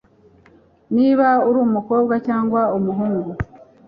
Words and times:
niba 0.95 1.27
uri 1.47 1.59
umukobwa 1.67 2.13
cyangwa 2.27 2.61
umuhungu 2.77 3.31